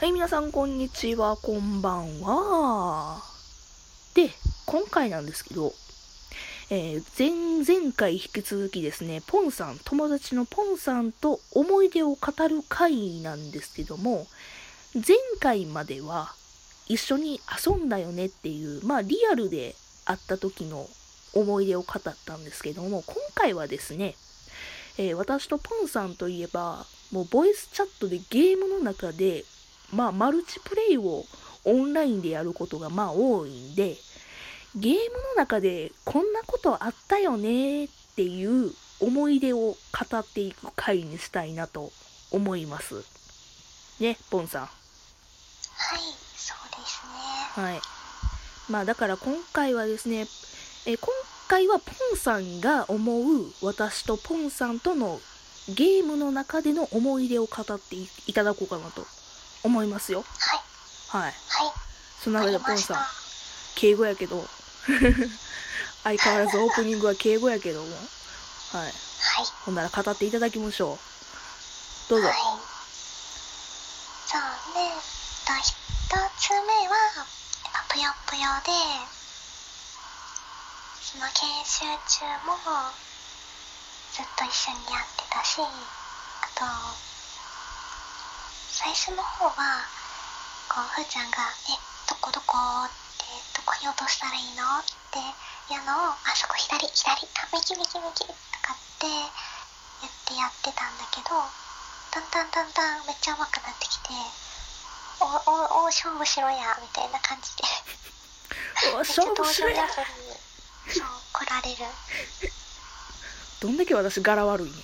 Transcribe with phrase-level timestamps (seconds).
[0.00, 3.22] はい、皆さん、こんにちは、こんばんは。
[4.14, 4.30] で、
[4.64, 5.74] 今回なんですけど、
[6.70, 14.26] えー、前々回引き続きですね、ポンさん、友達のポンさんと思い出を語る回なんですけども、
[14.94, 16.32] 前回までは
[16.88, 19.74] 一緒に遊んだよねっていう、まあリアルで
[20.06, 20.88] 会った時の
[21.34, 24.14] 思い出を語ったんですけども、今回はですね、
[24.96, 29.44] えー、私とポンさんといえば、もうボイスチャットでゲームの中で、
[29.92, 31.24] まあマルチプレイを
[31.64, 33.96] オンラインでやることがまあ多いんで、
[34.76, 39.76] ゲームの中でこんなことあったよねっていう思い出を語
[40.18, 41.90] っていく回にしたいなと
[42.30, 43.04] 思います。
[43.98, 44.62] ね、ポンさん。
[44.62, 44.70] はい、
[46.36, 47.64] そうですね。
[47.64, 47.80] はい。
[48.70, 50.26] まあだから今回はですね、
[50.86, 51.08] え今
[51.48, 55.20] 回はポンさんが思う私とポンさんとの
[55.68, 57.96] ゲームの中での思い出を語って
[58.26, 59.04] いただこうかなと
[59.62, 60.24] 思いますよ。
[60.38, 60.60] はい。
[61.08, 61.32] はい。
[61.32, 61.72] はい。
[62.20, 62.96] その中でポンさん、
[63.76, 64.46] 敬語やけど、
[66.04, 67.96] 相変わらずオープニングは敬語やけども、
[68.72, 68.84] はい。
[68.84, 68.92] はい。
[69.64, 72.10] ほんなら語っていただきましょう。
[72.10, 72.28] どうぞ。
[72.28, 72.36] はい。
[74.30, 74.42] そう
[74.74, 74.94] ね、
[75.46, 75.74] と、一
[76.38, 77.26] つ目は、
[77.88, 78.70] ぷよぷよで、
[81.02, 82.54] その研修中も、
[84.12, 85.64] ずっと一緒にやってたし、あ
[86.54, 86.64] と、
[88.80, 89.84] 最初の方は、
[90.72, 91.36] こう、ふーちゃんが、
[91.68, 91.76] え、
[92.08, 92.56] どこどこ？
[92.56, 92.88] っ
[93.20, 94.64] てどこに落としたらいいの？
[94.80, 95.20] って
[95.72, 98.00] いうのをあそこ左左あ右右右と
[98.64, 101.34] かって言ってやってたんだけど
[102.10, 104.10] だんだんだんだんめっちゃ上手くなってきて
[105.20, 107.62] おおお勝負しろやみたいな感じで。
[108.96, 109.86] お勝負しろや。
[109.88, 110.02] そう
[111.32, 111.84] 来られる。
[113.60, 114.82] どんだけ私柄悪いね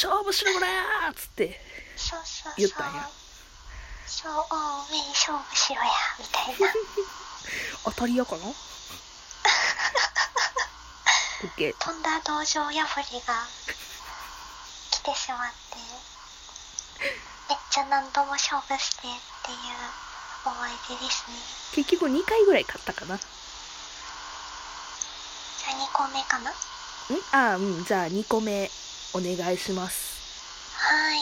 [0.00, 1.60] 勝負しろこやっつって
[2.56, 3.04] 言ったんや
[4.06, 4.32] そう
[4.90, 6.72] 目に勝負しろやみたいな
[7.84, 8.44] 当たり屋かな
[11.44, 13.44] OK 飛んだ道場破りが
[14.90, 15.76] 来てしまって
[17.50, 19.10] めっちゃ何度も勝負してっ
[19.44, 19.60] ていう
[20.48, 21.36] 思い出ですね
[21.84, 26.54] 結局2回ぐらい勝ったかなじゃあ2個目かなん
[27.52, 28.70] あうんじゃあ2個目
[29.12, 30.20] お願いします。
[30.76, 31.18] はい。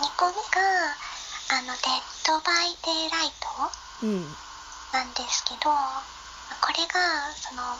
[0.00, 0.94] 2個目が
[1.50, 3.48] あの、デッドバイデイライト？
[4.92, 5.76] なんですけど、うん、
[6.60, 7.72] これが、その、も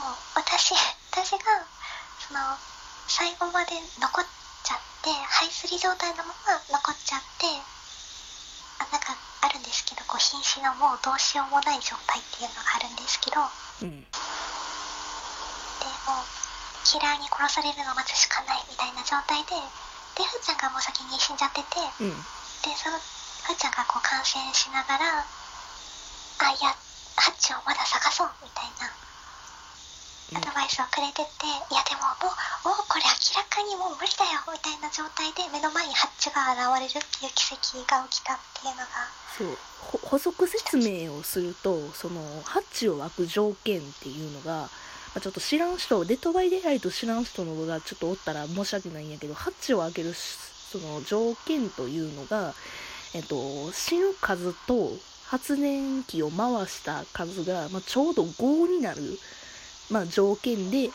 [0.00, 0.72] う、私、
[1.12, 1.38] 私が、
[2.26, 2.56] その、
[3.06, 4.26] 最後まで残っ
[4.64, 7.46] ちゃって、排水状態のまま残っちゃって、
[8.80, 13.42] あ、なんかあるんですけど、こう、瀕死のもうどうしようもない状態っていうのがあるんですけど、
[13.82, 14.08] うん、で、
[16.06, 16.24] もう、
[16.86, 19.58] キラーに殺されるのを待つしかないみたいな状態で、
[20.14, 22.14] でふーちゃんがもう先に死んじゃってて、うん、
[22.62, 22.96] でその
[23.42, 26.70] ふーちゃんがこう感染しながらあいや
[27.18, 28.86] ハッチをまだ探そうみたいな
[30.38, 39.58] アドバイスをくれてて、いやでももうもうこれ明らかにもう無理だよみたいな状態で目の前にハッチが現れるっていう奇跡が起きたっていうのがそう。
[40.06, 44.70] 補足説明をするとそのハッチを開く条件っていうのがま
[45.16, 52.54] あ、ちょっと知らん人、デッドバイデイライト知らん人のがちょっとおったら申し訳ないんやけど、ハッチを開ける、その条件というのが、
[53.14, 54.90] えっと、死ぬ数と
[55.24, 59.00] 発電機を回した数が、まあ、ちょうど5になる、
[59.90, 60.90] まあ、条件で、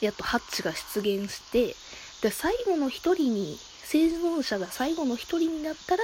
[0.00, 1.76] やっとハッチが出現して、
[2.22, 6.02] で、最後の1人に、生存者が最後の1人になったら、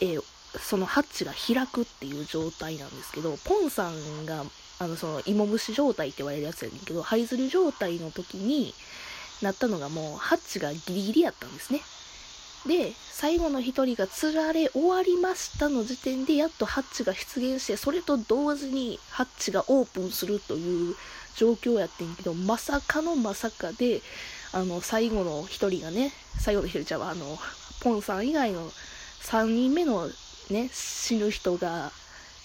[0.00, 0.22] えー、
[0.58, 4.44] そのハッチが開くっていう状態なんですけど、ポンさんが
[4.78, 8.74] あの、その、芋虫状態って言われるやつやねんけど、灰ずり状態の時に
[9.42, 11.80] なったのがもう、ハッチがギリギリやったんですね。
[12.66, 20.94] で、最後の一人が釣られ終わりましたの時点で、やっとハッチが出現して、それと同時にハッチがオープンするという
[21.36, 24.02] 状況やってんけど、まさかのまさかで、
[24.52, 27.38] あの、最後の一人がね、最後の一人じゃあ、あの、
[27.80, 28.70] ポンさん以外の
[29.22, 30.08] 3人目の
[30.50, 31.92] ね、死ぬ人が、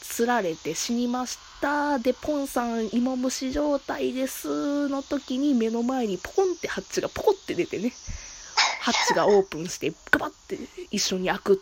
[0.04, 1.98] 吊られて死にました。
[1.98, 4.88] で、ポンさん、芋虫状態です。
[4.90, 7.94] の時に目の前にポンってハッチがポコって出てね。
[8.82, 10.58] ハッチがオープンして、ガバって
[10.92, 11.62] 一緒に開く。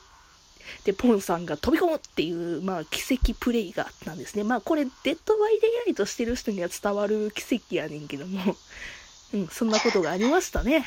[0.83, 4.43] で、ポンさんが飛び込むっていう、まあ、奇跡プレイがあったんですね。
[4.43, 8.55] まあ、これ、デッドバイデイライトしてる人には伝わる奇跡やねんけども。
[9.33, 10.85] うん、そんなことがありましたね。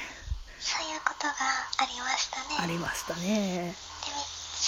[0.58, 1.34] そういうことが
[1.78, 2.56] ありましたね。
[2.58, 3.74] ありましたね。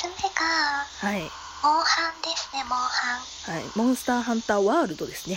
[0.02, 1.45] で、3つ目が、はい。
[1.66, 3.58] モンハンですね、モンハン。
[3.58, 5.34] はい、モンスターハンターワールドですね。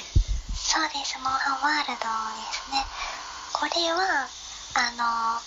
[0.53, 2.85] そうです、モンハンワールドですね。
[3.57, 4.29] これは、
[4.77, 5.41] あの、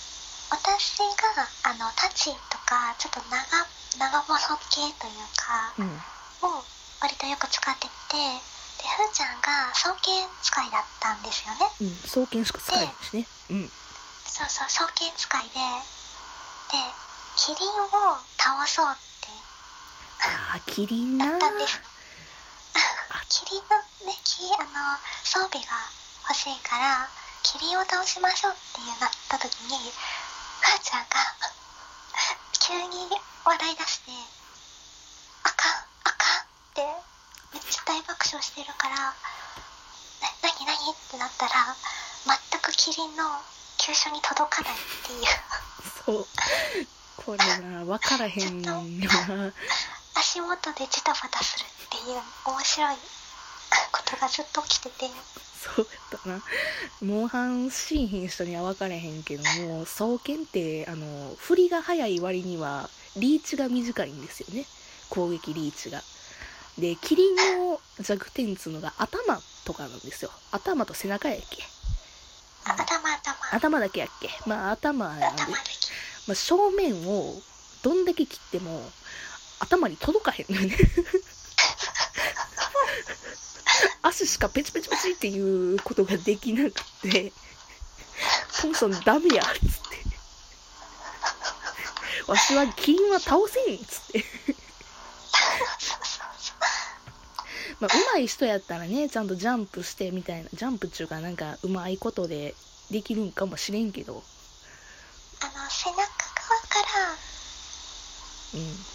[0.50, 0.98] 私私
[1.38, 3.38] があのタチとかちょっと長
[3.96, 4.36] 長物
[4.68, 5.86] 系というかうん
[6.44, 6.64] を
[7.00, 13.70] 割とよく使っててでふーちゃんが双剣使いだったんですよねうん双剣しか使えへんしねうん
[14.26, 16.92] そうそう双剣使いでで
[17.36, 19.11] キリンを倒そうって
[20.22, 21.26] ああキリンな。
[21.26, 21.80] やったんです
[23.32, 25.72] キリンのねキあの装備が
[26.28, 27.08] 欲しいから
[27.42, 31.16] キリンを倒しましょうっていうなった時にふーちゃんが
[32.60, 33.08] 急に
[33.44, 34.12] 笑い出して
[35.48, 35.72] 「あかん
[36.04, 36.84] あかん」って
[37.56, 39.16] めっちゃ大爆笑してるから「な
[40.44, 41.74] 何何?」ってなったら
[42.50, 43.40] 全くキリンの
[43.78, 44.76] 急所に届かないっ
[45.06, 45.24] ていう。
[46.04, 46.26] そう。
[47.24, 48.82] これな分からへんよな
[50.22, 52.96] 足元でジタバタするっていう面白い
[53.90, 55.06] ことがずっと起きてて。
[55.58, 56.42] そうやったな。
[57.02, 64.64] モンハンしんひん人には分からへんけども双剣ってあの振りが速い割にはリーチが短いんですよね。
[65.10, 66.00] 攻撃リーチが。
[66.78, 67.36] でキリン
[67.70, 70.30] の弱点っつうのが頭とかなんですよ。
[70.52, 71.64] 頭と背中やっけ？
[72.64, 73.56] あ頭頭。
[73.56, 74.30] 頭だけやっけ？
[74.46, 75.26] まあ頭なんで、
[76.28, 77.34] まあ、正面を
[77.82, 78.88] どんだけ切っても
[79.62, 80.76] 頭に届かへんのよね。
[84.02, 86.72] 足しかペチペチペチっていうことができなく
[87.02, 87.32] て
[88.60, 89.62] トンソンダメやっつって。
[92.26, 94.24] わしはキリンは倒せんっつって。
[97.78, 102.56] まあ上手い人やったらねちゃんとジャンプしてみたいなジャンプっていうかなんかうまいことで
[102.90, 104.24] できるんかもしれんけど。
[105.40, 106.08] あの背中側か
[108.54, 108.91] らうん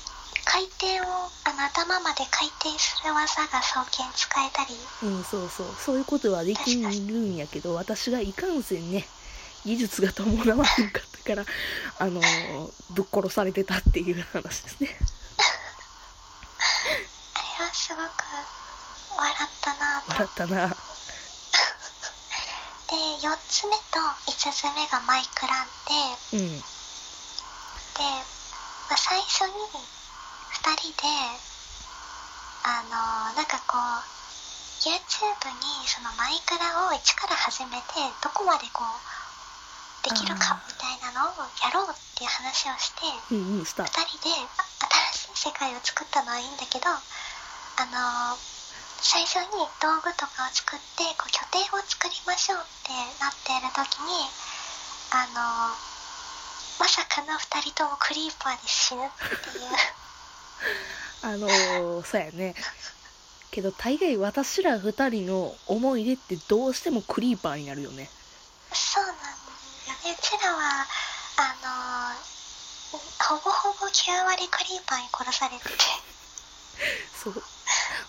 [0.58, 1.04] 回転を
[1.46, 4.74] あの頭まで回転する技が双剣使えたり
[5.04, 5.68] うん、そうそう。
[5.78, 9.08] そういうことはできるんやけど、私がいかんせんね、
[9.66, 11.46] 技術が伴わへんかったから、
[12.00, 14.98] あのーぶっ殺されてたっていう話ですね。
[17.36, 18.08] あれはすごく
[19.16, 20.70] 笑ったなと笑ったな。
[22.90, 25.68] で4つ目と5つ目がマイクラン
[26.32, 26.60] でうん。
[26.60, 26.66] で、
[28.90, 29.54] まあ、最初に
[30.54, 31.08] 2人で
[32.64, 34.18] あのなんかこう
[34.84, 44.64] YouTube にそのマイクラを一から始めてどこまでこうできるかみたいなのをやろうっていう話をしてうんうん、スター2人であ
[45.12, 47.00] 新しい世界を作ったのはいいんだけどあ
[47.90, 48.38] の
[49.02, 54.28] 最初に道具とかを作ってこう拠点を作りましょうってなっている時に
[55.12, 55.74] あの
[56.80, 59.97] まさかの2人ともクリーパーで死ぬっていう
[61.24, 62.56] あのーそうやね。
[63.52, 68.10] けど、大概私ら二人の思い出ってどうしてもクリーパーになるよね。
[68.74, 70.86] そうなんよねうちらは
[71.38, 72.38] あの
[73.20, 75.70] ほぼほぼ9割クリーパーに殺されてて
[77.24, 77.44] そう。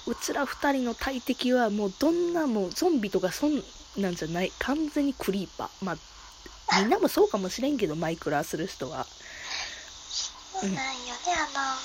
[0.06, 3.62] うちら二人の大敵はもうどんなもうゾンビとかそん
[3.96, 4.52] なんじゃない。
[4.58, 5.84] 完全にクリーパー。
[5.84, 9.06] まあ、みんなもそうかもしれんけど、マイクラする人は。
[10.60, 11.76] そうなんよね、あの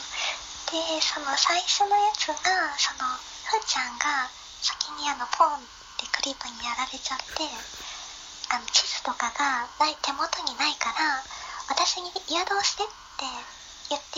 [0.73, 2.33] でその最初のやつが
[2.81, 3.05] その
[3.45, 4.25] ふーちゃんが
[4.57, 5.61] 先にあのポンっ
[6.01, 7.45] てクリーパーにやられちゃって
[8.49, 11.21] あの地図とかがない手元にないから
[11.69, 13.29] 私に誘導してって
[13.93, 14.17] 言って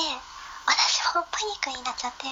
[0.63, 2.31] 私もパニックになっちゃって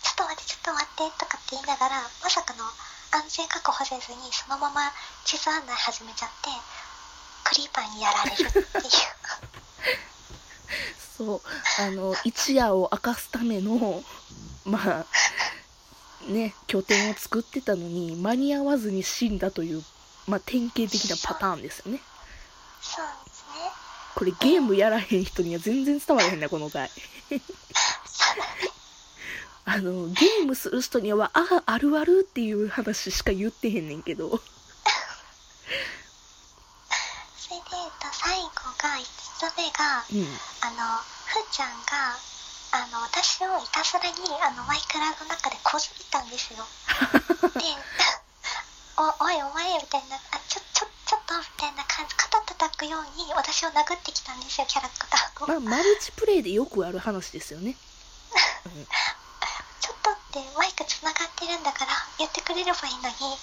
[0.00, 2.64] ちょっと待ってちょっと待って」とかって言いながらまさかの
[3.12, 4.88] 安全確保せずにそのまま
[5.28, 6.48] 地図案内始めちゃって
[7.44, 8.88] クリーパーにやられるっていう。
[11.18, 11.40] そう、
[11.80, 14.04] あの、一夜を明かすための、
[14.64, 15.06] まあ、
[16.30, 19.84] ね、拠点を作ってたのに、間に合わずに死んだという、
[20.28, 22.00] まあ、典型的なパターンですよね。
[22.80, 23.72] そうですね
[24.14, 26.88] これゲームやらへん人には全然伝わらへんな、この回。
[29.64, 34.30] あの、ゲームする人には、ああ、あるあるっていう話しか言ってへんねんけど。
[37.36, 38.48] それで、えっと、最後
[38.78, 40.26] が5つ目がうん。
[40.66, 40.98] あの
[41.30, 42.18] ふーちゃんが
[42.74, 46.66] あの私をいたずらにあのマイクラの中でこずいたんですよ
[47.54, 47.62] で
[48.98, 57.76] おおいお前みたいなあちょちょちょっとみたいな感じ肩叩くように私を殴ってきたんですよキャラクターを、まあ、マルチプレイでよくある話ですよね。
[59.80, 63.38] ちょっとってマイクつながってるんだから言ってくれればいいのに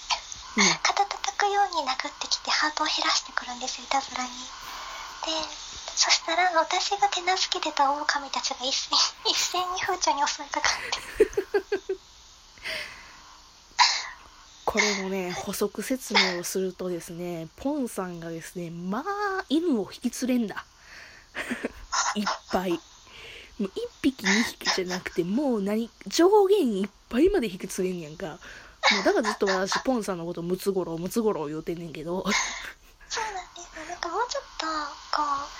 [0.56, 0.74] うん。
[0.82, 4.36] 肩叩くように殴ってきてハートを減らしてくるんですよいたずらにで
[5.96, 9.00] そしたら私が手なずけてた狼たちが一斉に
[9.32, 10.72] 一斉にふーちゃんに襲いかかっ
[11.18, 11.26] て
[14.66, 20.66] これもね、補足説明をするとですね、ポンさんがですね、まあ、犬を引き連れんだ。
[22.14, 22.72] いっぱい。
[22.72, 22.78] も
[23.60, 23.70] う1
[24.02, 28.38] 匹2匹じゃなくて、もう何、上限いっぱいまで引き連れんやんか。
[28.92, 32.22] もうだからずっと私、ポンさんのことムツゴロウ、ムツゴロウ言うてんねんけど。
[33.08, 34.66] そうなんですなんかもうちょっと
[35.16, 35.55] こう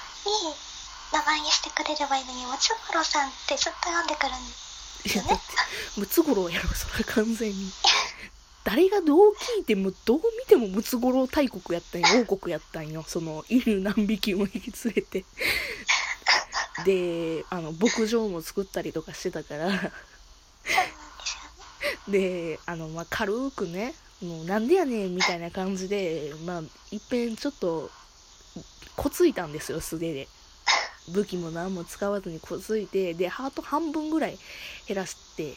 [1.13, 4.67] 名前にしてくれればいいのにムツゴロウさんってずっと読んでくるん
[5.07, 7.71] いや、だって、ムツゴロウやろ、それは完全に。
[8.65, 13.05] 誰がどう聞いても、どう見てもムツゴロウ大国やったんよ、 王国やったんよ。
[13.07, 15.25] その、犬何匹も引き連れて。
[16.85, 19.93] で、あの、牧場も作ったりとかしてたから、
[22.09, 27.91] で、あの、まあ、軽くね、もうなんでやねんみたいな感じで、まあ、いっぺんちょっと、
[28.97, 30.29] こついたんですよ、素手で。
[31.09, 34.39] 武器も何も使わずにこついて、で、ハート半分ぐらい
[34.89, 35.55] 減らして、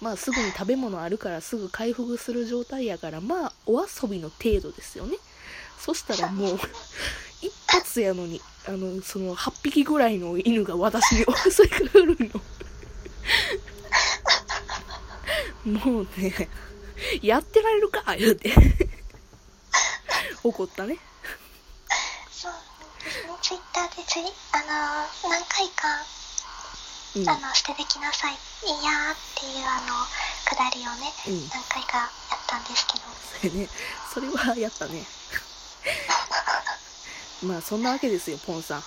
[0.00, 5.16] まあ、すぐに食べ物あるからすぐ回復する状態やから、まあ、お遊びの程度ですよね。
[5.78, 6.58] そしたらもう、
[7.40, 12.16] 一発やのに、あの、その8匹ぐらいの犬が私に襲い かかる
[15.64, 15.80] の。
[15.80, 16.48] もうね、
[17.22, 18.52] やってられるか言うて。
[20.44, 20.98] 怒ったね。
[23.82, 24.22] そうですねツイッターでつい
[24.54, 24.70] あの
[25.26, 26.06] 何回か、
[27.16, 27.28] うん。
[27.28, 28.36] あの捨ててきなさいい
[28.84, 30.06] やーっていうあの
[30.46, 32.10] くだりをね、うん何回かやっ
[32.46, 33.02] たんですけど
[33.42, 33.68] それね、
[34.14, 35.02] それはやったね。
[37.42, 38.80] まあ、そんなわけですよ、ポンさん。
[38.80, 38.86] はい、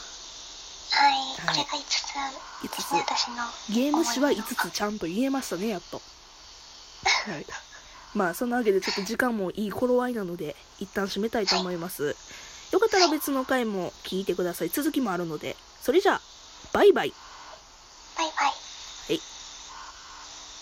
[1.46, 1.96] これが5つ
[2.64, 3.12] 5ですねつ。
[3.12, 6.02] 私のゲーム史は5つちゃんと言えましたね、やっと。
[7.32, 7.46] はい。
[8.16, 12.16] まあ、そんなわけでちょっと時間もいい頃合いなので、一旦締めたいと思います。
[12.72, 14.70] よかったら別の回も聞いてください。
[14.70, 15.56] 続きもあるので。
[15.82, 16.22] それじゃあ、
[16.74, 17.14] バイバイ。